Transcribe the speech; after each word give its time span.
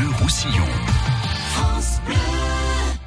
Bleu 0.00 0.08
Roussillon. 0.18 0.64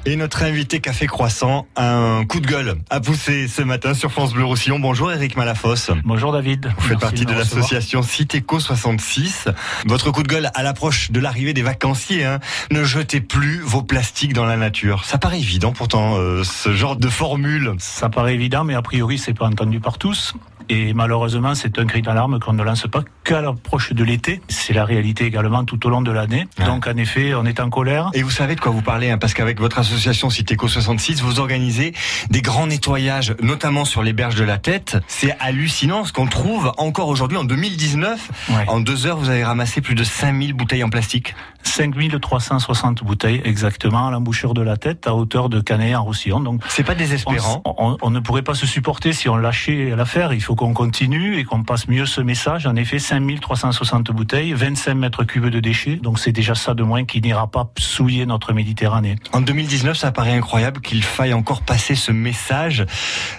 Et 0.06 0.14
notre 0.14 0.44
invité 0.44 0.78
Café 0.78 1.08
Croissant 1.08 1.66
a 1.74 1.92
un 1.92 2.24
coup 2.24 2.38
de 2.38 2.46
gueule 2.46 2.76
à 2.88 3.00
pousser 3.00 3.48
ce 3.48 3.62
matin 3.62 3.94
sur 3.94 4.12
France 4.12 4.32
Bleu 4.32 4.44
Roussillon. 4.44 4.78
Bonjour 4.78 5.10
Eric 5.10 5.36
Malafosse. 5.36 5.90
Bonjour 6.04 6.30
David. 6.30 6.70
Vous 6.78 6.88
faites 6.88 7.00
partie 7.00 7.24
de, 7.24 7.32
l'association 7.32 8.02
Citéco 8.02 8.60
66. 8.60 9.48
Votre 9.86 10.12
coup 10.12 10.22
de 10.22 10.28
gueule 10.28 10.52
à 10.54 10.62
l'approche 10.62 11.10
de 11.10 11.18
l'arrivée 11.18 11.52
des 11.52 11.62
vacanciers. 11.62 12.24
Hein. 12.24 12.38
Ne 12.70 12.84
jetez 12.84 13.20
plus 13.20 13.58
vos 13.58 13.82
plastiques 13.82 14.32
dans 14.32 14.46
la 14.46 14.56
nature. 14.56 15.04
Ça 15.04 15.18
paraît 15.18 15.40
évident 15.40 15.72
pourtant, 15.72 16.18
euh, 16.18 16.44
ce 16.44 16.74
genre 16.74 16.94
de 16.94 17.08
formule. 17.08 17.74
Ça 17.78 18.08
paraît 18.08 18.34
évident, 18.34 18.62
mais 18.62 18.74
a 18.74 18.82
priori 18.82 19.18
c'est 19.18 19.34
pas 19.34 19.46
entendu 19.46 19.80
par 19.80 19.98
tous. 19.98 20.34
Et 20.68 20.94
malheureusement, 20.94 21.54
c'est 21.54 21.78
un 21.78 21.86
cri 21.86 22.02
d'alarme 22.02 22.38
qu'on 22.38 22.52
ne 22.52 22.62
lance 22.62 22.86
pas 22.86 23.02
qu'à 23.22 23.40
l'approche 23.40 23.92
de 23.92 24.04
l'été. 24.04 24.40
C'est 24.48 24.72
la 24.72 24.84
réalité 24.84 25.24
également 25.24 25.64
tout 25.64 25.86
au 25.86 25.90
long 25.90 26.02
de 26.02 26.10
l'année. 26.10 26.46
Donc 26.64 26.86
en 26.86 26.96
effet, 26.96 27.34
on 27.34 27.44
est 27.44 27.60
en 27.60 27.70
colère. 27.70 28.10
Et 28.14 28.22
vous 28.22 28.30
savez 28.30 28.54
de 28.54 28.60
quoi 28.60 28.72
vous 28.72 28.82
parlez, 28.82 29.10
hein, 29.10 29.18
parce 29.18 29.34
qu'avec 29.34 29.60
votre 29.60 29.78
association 29.78 30.30
Citéco 30.30 30.68
66, 30.68 31.22
vous 31.22 31.40
organisez 31.40 31.92
des 32.30 32.42
grands 32.42 32.66
nettoyages, 32.66 33.34
notamment 33.40 33.84
sur 33.84 34.02
les 34.02 34.12
berges 34.12 34.36
de 34.36 34.44
la 34.44 34.58
tête. 34.58 34.96
C'est 35.08 35.36
hallucinant 35.40 36.04
ce 36.04 36.12
qu'on 36.12 36.26
trouve 36.26 36.72
encore 36.78 37.08
aujourd'hui 37.08 37.36
en 37.36 37.44
2019. 37.44 38.30
En 38.66 38.80
deux 38.80 39.06
heures, 39.06 39.16
vous 39.16 39.30
avez 39.30 39.44
ramassé 39.44 39.80
plus 39.80 39.94
de 39.94 40.04
5000 40.04 40.54
bouteilles 40.54 40.84
en 40.84 40.90
plastique. 40.90 41.34
5360 41.62 43.02
bouteilles 43.04 43.40
exactement 43.44 44.08
à 44.08 44.10
l'embouchure 44.10 44.54
de 44.54 44.62
la 44.62 44.76
tête 44.76 45.06
à 45.06 45.14
hauteur 45.14 45.48
de 45.48 45.60
Canet 45.60 45.96
en 45.96 46.04
Roussillon. 46.04 46.40
Donc 46.40 46.62
c'est 46.68 46.84
pas 46.84 46.94
désespérant. 46.94 47.62
On, 47.64 47.96
on, 48.00 48.10
ne 48.10 48.20
pourrait 48.20 48.42
pas 48.42 48.54
se 48.54 48.66
supporter 48.66 49.12
si 49.12 49.28
on 49.28 49.36
lâchait 49.36 49.94
l'affaire. 49.96 50.32
Il 50.32 50.42
faut 50.42 50.53
qu'on 50.54 50.72
continue 50.72 51.38
et 51.38 51.44
qu'on 51.44 51.62
passe 51.62 51.88
mieux 51.88 52.06
ce 52.06 52.20
message. 52.20 52.66
En 52.66 52.76
effet, 52.76 52.98
5360 52.98 54.10
bouteilles, 54.10 54.52
25 54.52 54.94
mètres 54.94 55.24
cubes 55.24 55.48
de 55.48 55.60
déchets. 55.60 55.96
Donc 55.96 56.18
c'est 56.18 56.32
déjà 56.32 56.54
ça 56.54 56.74
de 56.74 56.82
moins 56.82 57.04
qui 57.04 57.20
n'ira 57.20 57.46
pas 57.46 57.70
souiller 57.78 58.26
notre 58.26 58.52
Méditerranée. 58.52 59.16
En 59.32 59.40
2019, 59.40 59.96
ça 59.96 60.12
paraît 60.12 60.32
incroyable 60.32 60.80
qu'il 60.80 61.02
faille 61.02 61.34
encore 61.34 61.62
passer 61.62 61.94
ce 61.94 62.12
message. 62.12 62.84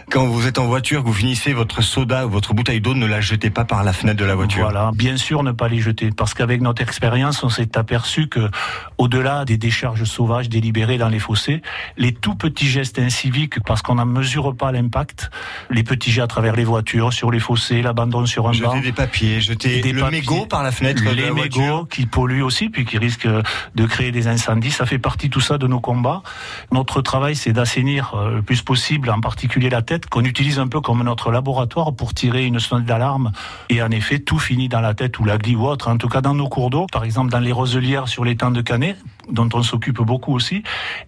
Quand 0.09 0.25
vous 0.25 0.47
êtes 0.47 0.59
en 0.59 0.65
voiture, 0.65 1.03
que 1.03 1.07
vous 1.07 1.13
finissez 1.13 1.53
votre 1.53 1.81
soda 1.81 2.25
ou 2.25 2.29
votre 2.29 2.53
bouteille 2.53 2.81
d'eau, 2.81 2.93
ne 2.93 3.05
la 3.05 3.21
jetez 3.21 3.49
pas 3.49 3.65
par 3.65 3.83
la 3.83 3.93
fenêtre 3.93 4.19
de 4.19 4.25
la 4.25 4.35
voiture. 4.35 4.63
Voilà, 4.63 4.91
bien 4.93 5.17
sûr, 5.17 5.43
ne 5.43 5.51
pas 5.51 5.67
les 5.67 5.79
jeter. 5.79 6.11
Parce 6.11 6.33
qu'avec 6.33 6.61
notre 6.61 6.81
expérience, 6.81 7.43
on 7.43 7.49
s'est 7.49 7.77
aperçu 7.77 8.27
que, 8.27 8.49
au-delà 8.97 9.45
des 9.45 9.57
décharges 9.57 10.03
sauvages 10.03 10.49
délibérées 10.49 10.97
dans 10.97 11.09
les 11.09 11.19
fossés, 11.19 11.61
les 11.97 12.13
tout 12.13 12.35
petits 12.35 12.67
gestes 12.67 12.99
inciviques, 12.99 13.59
parce 13.63 13.81
qu'on 13.81 13.95
n'en 13.95 14.05
mesure 14.05 14.55
pas 14.55 14.71
l'impact, 14.71 15.29
les 15.69 15.83
petits 15.83 16.11
jets 16.11 16.21
à 16.21 16.27
travers 16.27 16.55
les 16.55 16.63
voitures, 16.63 17.04
sur 17.11 17.31
les 17.31 17.39
fossés, 17.39 17.81
l'abandon 17.81 18.25
sur 18.25 18.47
un 18.47 18.53
jeter 18.53 18.65
banc. 18.65 18.79
des 18.79 18.91
papiers, 18.91 19.41
jeter 19.41 19.81
des 19.81 19.91
le 19.91 20.09
mégot 20.09 20.45
par 20.45 20.63
la 20.63 20.71
fenêtre 20.71 21.03
les 21.03 21.15
de 21.15 21.27
la 21.27 21.33
mégots 21.33 21.85
qui 21.85 22.05
polluent 22.05 22.43
aussi, 22.43 22.69
puis 22.69 22.85
qui 22.85 22.97
risquent 22.97 23.27
de 23.27 23.85
créer 23.85 24.11
des 24.11 24.27
incendies. 24.27 24.71
Ça 24.71 24.85
fait 24.85 24.99
partie 24.99 25.29
tout 25.29 25.41
ça 25.41 25.57
de 25.57 25.67
nos 25.67 25.79
combats. 25.79 26.23
Notre 26.71 27.01
travail, 27.01 27.35
c'est 27.35 27.53
d'assainir 27.53 28.13
euh, 28.15 28.35
le 28.35 28.41
plus 28.41 28.61
possible, 28.61 29.09
en 29.09 29.21
particulier 29.21 29.69
la 29.69 29.81
tête, 29.81 30.07
qu'on 30.07 30.23
utilise 30.23 30.59
un 30.59 30.67
peu 30.67 30.81
comme 30.81 31.03
notre 31.03 31.31
laboratoire 31.31 31.93
pour 31.93 32.13
tirer 32.13 32.45
une 32.45 32.59
sonnette 32.59 32.85
d'alarme. 32.85 33.31
Et 33.69 33.81
en 33.81 33.91
effet, 33.91 34.19
tout 34.19 34.39
finit 34.39 34.69
dans 34.69 34.81
la 34.81 34.93
tête 34.93 35.19
ou 35.19 35.25
la 35.25 35.37
glie 35.37 35.55
ou 35.55 35.67
autre. 35.67 35.89
En 35.89 35.97
tout 35.97 36.09
cas, 36.09 36.21
dans 36.21 36.33
nos 36.33 36.49
cours 36.49 36.69
d'eau, 36.69 36.87
par 36.91 37.03
exemple 37.03 37.31
dans 37.31 37.39
les 37.39 37.51
roselières 37.51 38.07
sur 38.07 38.25
les 38.25 38.35
temps 38.35 38.51
de 38.51 38.61
Canet, 38.61 38.97
dont 39.29 39.49
on 39.53 39.63
s'occupe 39.63 40.01
beaucoup 40.01 40.33
aussi. 40.33 40.63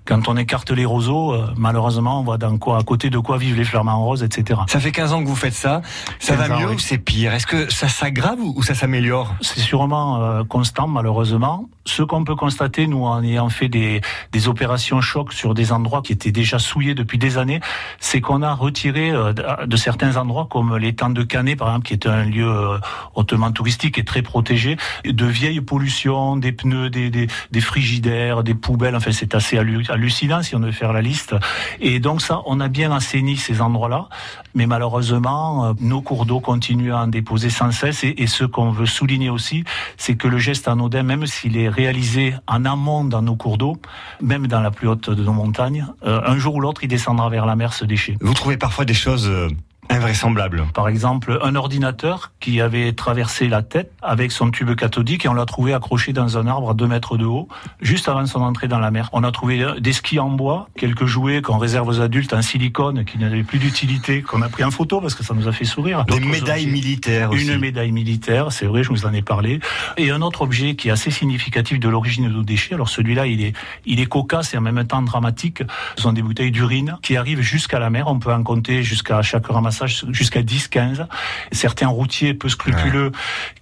Quand 0.06 0.28
on 0.28 0.38
écarte 0.38 0.72
les 0.72 0.86
roseaux, 0.86 1.34
euh, 1.34 1.48
malheureusement, 1.58 2.20
on 2.20 2.24
voit 2.24 2.38
dans 2.38 2.58
quoi, 2.58 2.78
à 2.78 2.84
côté 2.84 3.10
de 3.10 3.20
quoi 3.20 3.38
vivent 3.38 3.58
les 3.58 3.66
flamants 3.66 4.04
roses, 4.04 4.24
etc. 4.24 4.62
Ça 4.68 4.80
fait 4.80 4.92
15 4.92 5.14
ans 5.14 5.24
que 5.24 5.28
vous 5.28 5.36
faites 5.36 5.54
ça. 5.54 5.82
Ça 6.20 6.36
va 6.36 6.50
mieux 6.50 6.68
ou 6.68 6.80
c'est 6.80 6.98
pire? 6.98 7.34
Est-ce 7.34 7.48
que 7.48 7.72
ça 7.72 7.88
s'aggrave 7.88 8.40
ou 8.40 8.62
ça 8.64 8.76
s'améliore? 8.76 9.36
C'est 9.42 9.60
sûrement 9.60 10.22
euh, 10.22 10.44
constant, 10.44 10.88
malheureusement. 10.88 11.70
Ce 11.88 12.04
qu'on 12.04 12.26
peut 12.26 12.36
constater, 12.36 12.86
nous, 12.86 13.06
en 13.06 13.24
ayant 13.24 13.48
fait 13.48 13.70
des, 13.70 14.02
opérations 14.48 15.02
choc 15.02 15.34
sur 15.34 15.54
des 15.54 15.72
endroits 15.72 16.02
qui 16.02 16.14
étaient 16.14 16.32
déjà 16.32 16.60
souillés 16.60 16.94
depuis 16.94 17.18
des 17.18 17.38
années, 17.38 17.60
c'est 18.00 18.22
qu'on 18.22 18.42
a 18.42 18.54
retiré 18.54 19.10
euh, 19.10 19.34
de 19.34 19.78
certains 19.78 20.18
endroits, 20.18 20.48
comme 20.50 20.78
l'étang 20.78 21.10
de 21.10 21.24
Canet, 21.24 21.58
par 21.58 21.70
exemple, 21.70 21.88
qui 21.88 21.94
est 21.94 22.06
un 22.06 22.24
lieu 22.24 22.48
euh, 22.48 22.78
hautement 23.16 23.52
touristique 23.52 23.98
et 23.98 24.04
très 24.04 24.22
protégé, 24.22 24.78
de 25.06 25.26
vieilles 25.26 25.62
pollutions, 25.62 26.36
des 26.36 26.52
pneus, 26.52 26.90
des, 26.90 27.62
frigidaires, 27.62 28.44
des 28.44 28.54
poubelles. 28.54 28.96
Enfin, 28.96 29.12
c'est 29.12 29.34
assez 29.34 29.58
hallucinant 29.58 30.44
si 30.44 30.56
on 30.56 30.60
veut 30.60 30.72
faire 30.72 30.94
la 30.94 31.02
liste. 31.02 31.36
Et 31.80 32.00
donc 32.00 32.22
ça, 32.22 32.42
on 32.46 32.60
a 32.60 32.68
bien 32.68 32.92
assaini 32.92 33.38
ces 33.38 33.62
endroits-là, 33.62 34.10
mais 34.54 34.68
malheureusement, 34.68 35.74
nos 35.80 36.02
cours 36.02 36.26
d'eau 36.26 36.42
continuent 36.42 36.94
à 36.94 37.00
en 37.00 37.08
déposer 37.08 37.50
sans 37.50 37.72
cesse. 37.72 38.04
Et, 38.04 38.14
et 38.18 38.28
ce 38.28 38.44
qu'on 38.44 38.72
veut 38.72 38.86
souligner 38.86 39.30
aussi, 39.30 39.64
c'est 39.96 40.16
que 40.16 40.28
le 40.28 40.38
geste 40.38 40.68
anodin, 40.68 41.04
même 41.04 41.26
s'il 41.26 41.58
est 41.58 41.70
réalisé 41.78 42.34
en 42.48 42.66
amont 42.66 43.04
dans 43.04 43.22
nos 43.22 43.36
cours 43.36 43.58
d'eau, 43.58 43.78
même 44.20 44.48
dans 44.48 44.62
la 44.62 44.72
plus 44.72 44.88
haute 44.88 45.12
de 45.12 45.24
nos 45.24 45.32
montagnes, 45.32 45.86
euh, 46.04 46.22
un 46.26 46.38
jour 46.38 46.56
ou 46.56 46.60
l'autre, 46.60 46.84
il 46.84 46.88
descendra 46.88 47.30
vers 47.30 47.46
la 47.46 47.56
mer 47.56 47.72
ce 47.74 47.86
déchet. 47.86 48.18
Vous 48.20 48.34
trouvez 48.34 48.58
parfois 48.58 48.84
des 48.84 48.96
choses 48.96 49.28
euh, 49.28 49.48
Invraisemblable. 49.90 50.66
Par 50.74 50.90
exemple, 50.90 51.40
un 51.42 51.56
ordinateur 51.56 52.32
qui 52.40 52.60
avait 52.60 52.92
traversé 52.94 53.48
la 53.48 53.62
tête 53.62 53.92
avec 54.02 54.32
son 54.32 54.52
tube 54.52 54.76
cathodique 54.76 55.26
et 55.26 55.30
on 55.30 55.34
l'a 55.34 55.46
trouvé 55.46 55.74
accroché 55.74 56.12
dans 56.12 56.38
un 56.38 56.46
arbre 56.46 56.72
à 56.72 56.74
2 56.74 56.88
mètres 56.88 57.18
de 57.18 57.26
haut, 57.26 57.48
juste 57.82 58.10
avant 58.10 58.26
son 58.26 58.42
entrée 58.42 58.68
dans 58.68 58.80
la 58.80 58.92
mer. 58.92 59.10
On 59.14 59.24
a 59.24 59.32
trouvé 59.32 59.66
des 59.80 59.94
skis 59.94 60.20
en 60.20 60.30
bois, 60.30 60.68
quelques 60.76 61.06
jouets 61.06 61.42
qu'on 61.42 61.58
réserve 61.58 61.88
aux 61.88 62.02
adultes 62.02 62.34
en 62.34 62.42
silicone 62.42 63.06
qui 63.06 63.18
n'avaient 63.18 63.44
plus 63.44 63.60
d'utilité, 63.60 64.22
qu'on 64.22 64.42
a 64.42 64.50
pris 64.50 64.64
en 64.66 64.72
photo 64.72 65.00
parce 65.00 65.16
que 65.16 65.24
ça 65.24 65.34
nous 65.34 65.48
a 65.48 65.54
fait 65.54 65.66
sourire. 65.66 66.04
Des 66.06 66.20
médailles 66.20 66.68
militaires 66.68 67.32
aussi. 67.32 67.48
Une 67.48 67.58
médaille 67.58 67.92
militaire, 67.92 68.52
c'est 68.52 68.66
vrai, 68.66 68.84
je 68.84 68.90
vous 68.90 69.06
en 69.06 69.14
ai 69.14 69.22
parlé. 69.22 69.62
Et 69.96 70.12
un 70.12 70.22
autre 70.22 70.42
objet 70.42 70.76
qui 70.76 70.90
est 70.90 70.92
assez 70.92 71.12
significatif 71.12 71.80
de 71.80 71.88
l'origine 71.88 72.28
de 72.28 72.34
nos 72.34 72.44
déchets. 72.44 72.76
Alors 72.76 72.90
celui-là, 72.90 73.26
il 73.26 73.42
est, 73.42 73.54
il 73.86 74.02
est 74.02 74.06
cocasse 74.06 74.54
et 74.54 74.58
en 74.58 74.62
même 74.62 74.86
temps 74.86 75.02
dramatique. 75.02 75.64
Ce 75.96 76.04
sont 76.04 76.14
des 76.14 76.22
bouteilles 76.22 76.52
d'urine 76.52 76.98
qui 77.02 77.16
arrivent 77.16 77.42
jusqu'à 77.42 77.80
la 77.80 77.90
mer. 77.90 78.08
On 78.08 78.20
peut 78.20 78.34
en 78.34 78.44
compter 78.44 78.84
jusqu'à 78.84 79.22
chaque 79.22 79.48
ramassage 79.48 79.77
jusqu'à 79.86 80.42
10-15. 80.42 81.08
Certains 81.52 81.88
routiers 81.88 82.34
peu 82.34 82.50
scrupuleux 82.50 83.12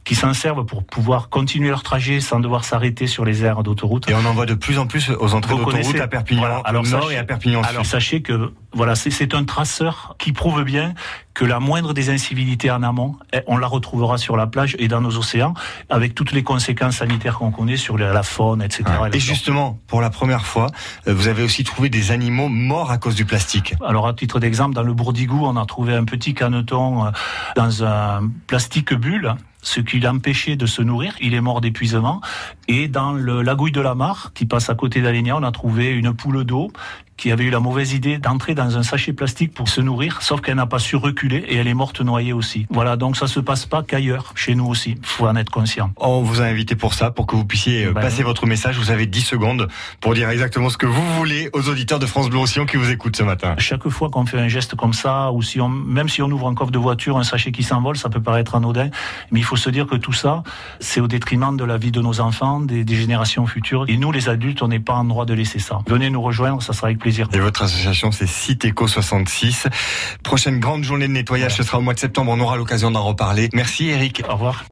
qui 0.04 0.16
s'en 0.16 0.34
servent 0.34 0.66
pour 0.66 0.84
pouvoir 0.84 1.30
continuer 1.30 1.70
leur 1.70 1.84
trajet 1.84 2.20
sans 2.20 2.40
devoir 2.40 2.64
s'arrêter 2.64 3.08
sur 3.08 3.26
les 3.26 3.44
aires 3.44 3.64
d'autoroute. 3.64 4.10
Et 4.10 4.14
on 4.14 4.26
en 4.26 4.34
voit 4.34 4.46
de 4.46 4.54
plus 4.54 4.78
en 4.78 4.88
plus 4.88 5.10
aux 5.10 5.34
entrées 5.34 5.56
d'autoroute 5.56 6.00
à 6.00 6.08
Perpignan, 6.08 6.42
voilà. 6.42 6.62
alors, 6.64 6.84
nord 6.84 7.04
sachez, 7.04 7.16
et 7.16 7.18
à 7.18 7.24
Perpignan 7.24 7.62
alors, 7.64 7.84
sud. 7.84 7.92
sachez 7.92 8.22
que 8.22 8.54
voilà, 8.72 8.96
c'est 8.96 9.34
un 9.34 9.46
traceur 9.46 10.16
qui 10.20 10.32
prouve 10.32 10.64
bien 10.64 10.94
que 11.36 11.46
la 11.46 11.60
moindre 11.60 11.94
des 11.94 12.10
incivilités 12.10 12.72
en 12.72 12.82
amont, 12.82 13.18
eh, 13.34 13.42
on 13.48 13.58
la 13.58 13.68
retrouvera 13.68 14.18
sur 14.18 14.38
la 14.38 14.48
plage 14.48 14.76
et 14.80 14.88
dans 14.88 15.02
nos 15.02 15.18
océans, 15.18 15.54
avec 15.90 16.16
toutes 16.16 16.32
les 16.32 16.44
conséquences 16.44 16.98
sanitaires 16.98 17.38
qu'on 17.38 17.52
connaît 17.52 17.76
sur 17.76 17.98
la 17.98 18.24
faune, 18.24 18.62
etc. 18.62 18.84
Et, 19.12 19.18
et 19.18 19.20
justement, 19.20 19.78
pour 19.88 20.02
la 20.02 20.10
première 20.10 20.46
fois, 20.46 20.68
euh, 21.08 21.14
vous 21.14 21.28
avez 21.28 21.44
aussi 21.44 21.66
trouvé 21.66 21.90
des 21.90 22.12
animaux 22.12 22.48
morts 22.48 22.90
à 22.90 22.98
cause 22.98 23.16
du 23.16 23.26
plastique. 23.26 23.76
Alors, 23.86 24.08
à 24.08 24.14
titre 24.14 24.40
d'exemple, 24.40 24.74
dans 24.74 24.84
le 24.84 24.94
Bourdigou, 24.94 25.46
on 25.46 25.58
a 25.58 25.66
trouvé 25.66 25.94
un 25.94 26.05
petit 26.06 26.34
caneton 26.34 27.06
euh, 27.06 27.10
dans 27.56 27.84
un 27.84 28.30
plastique 28.48 28.94
bulle 28.94 29.36
ce 29.66 29.80
qui 29.80 30.00
l'empêchait 30.00 30.56
de 30.56 30.66
se 30.66 30.82
nourrir. 30.82 31.16
Il 31.20 31.34
est 31.34 31.42
mort 31.42 31.60
d'épuisement. 31.60 32.22
Et 32.68 32.88
dans 32.88 33.14
le 33.14 33.42
lagouille 33.42 33.72
de 33.72 33.82
la 33.82 33.96
Mare, 33.96 34.32
qui 34.34 34.46
passe 34.46 34.70
à 34.70 34.76
côté 34.76 35.02
d'Alénia, 35.02 35.36
on 35.36 35.44
a 35.44 35.52
trouvé 35.52 35.90
une 35.90 36.14
poule 36.14 36.46
d'eau 36.46 36.72
qui 37.18 37.32
avait 37.32 37.46
eu 37.46 37.50
la 37.50 37.60
mauvaise 37.60 37.94
idée 37.94 38.18
d'entrer 38.18 38.56
dans 38.56 38.78
un 38.78 38.84
sachet 38.84 39.14
plastique 39.14 39.54
pour 39.54 39.70
se 39.70 39.82
nourrir, 39.82 40.22
sauf 40.22 40.42
qu'elle 40.42 40.56
n'a 40.56 40.66
pas 40.66 40.80
su 40.80 40.96
reculer 40.96 41.38
et 41.48 41.56
elle 41.56 41.68
est 41.68 41.74
morte 41.74 42.02
noyée 42.02 42.34
aussi. 42.34 42.68
Voilà, 42.70 42.98
donc 42.98 43.16
ça 43.18 43.28
se 43.28 43.40
passe 43.40 43.66
pas 43.66 43.84
qu'ailleurs, 43.84 44.34
chez 44.36 44.56
nous 44.56 44.66
aussi. 44.66 44.96
Faut 45.02 45.28
en 45.28 45.36
être 45.36 45.50
conscient. 45.50 45.92
On 45.98 46.22
vous 46.22 46.42
a 46.42 46.46
invité 46.46 46.76
pour 46.76 46.94
ça, 46.94 47.12
pour 47.12 47.26
que 47.26 47.36
vous 47.36 47.46
puissiez 47.46 47.86
ben 47.86 47.94
passer 47.94 48.20
oui. 48.20 48.24
votre 48.24 48.46
message. 48.46 48.78
Vous 48.78 48.92
avez 48.92 49.06
10 49.06 49.22
secondes 49.22 49.68
pour 50.02 50.14
dire 50.14 50.30
exactement 50.30 50.70
ce 50.70 50.78
que 50.78 50.86
vous 50.86 51.06
voulez 51.16 51.50
aux 51.54 51.70
auditeurs 51.70 52.00
de 52.00 52.06
France 52.06 52.30
Bleu 52.30 52.40
Roussillon 52.40 52.66
qui 52.66 52.78
vous 52.78 52.92
écoutent 52.92 53.16
ce 53.16 53.24
matin. 53.24 53.56
Chaque 53.58 53.88
fois 53.88 54.10
qu'on 54.10 54.26
fait 54.26 54.40
un 54.40 54.48
geste 54.48 54.76
comme 54.76 54.94
ça, 54.94 55.32
ou 55.32 55.42
si 55.42 55.62
on, 55.62 55.70
même 55.70 56.10
si 56.10 56.22
on 56.22 56.30
ouvre 56.30 56.48
un 56.48 56.54
coffre 56.56 56.72
de 56.72 56.80
voiture, 56.80 57.18
un 57.18 57.24
sachet 57.24 57.52
qui 57.52 57.64
s'envole, 57.64 57.98
ça 57.98 58.10
peut 58.10 58.22
paraître 58.22 58.56
anodin, 58.56 58.90
mais 59.32 59.40
il 59.40 59.44
faut 59.44 59.56
se 59.56 59.70
dire 59.70 59.88
que 59.88 59.96
tout 59.96 60.14
ça, 60.14 60.44
c'est 60.80 61.00
au 61.00 61.08
détriment 61.08 61.56
de 61.56 61.64
la 61.64 61.78
vie 61.78 61.92
de 61.92 62.02
nos 62.02 62.20
enfants, 62.20 62.60
des, 62.60 62.84
des 62.84 62.96
générations 62.96 63.46
futures. 63.46 63.86
Et 63.88 63.98
nous, 63.98 64.12
les 64.12 64.30
adultes, 64.30 64.62
on 64.62 64.68
n'est 64.68 64.80
pas 64.80 64.96
en 64.96 65.06
droit 65.06 65.26
de 65.26 65.34
laisser 65.34 65.60
ça. 65.60 65.80
Venez 65.88 66.10
nous 66.10 66.22
rejoindre, 66.22 66.62
ça 66.62 66.74
sera 66.74 66.88
avec 66.88 67.00
plaisir. 67.00 67.05
Et 67.34 67.40
votre 67.40 67.64
association, 67.64 68.12
c'est 68.12 68.28
Citéco 68.28 68.88
66. 68.88 69.68
Prochaine 70.24 70.60
grande 70.60 70.84
journée 70.84 71.08
de 71.08 71.14
nettoyage, 71.14 71.56
ce 71.56 71.64
sera 71.64 71.78
au 71.78 71.82
mois 71.82 71.94
de 71.94 72.00
septembre. 72.00 72.32
On 72.32 72.40
aura 72.40 72.58
l'occasion 72.58 72.92
d'en 72.92 73.04
reparler. 73.04 73.50
Merci 73.54 73.90
Eric. 73.90 74.24
Au 74.28 74.34
revoir. 74.34 74.64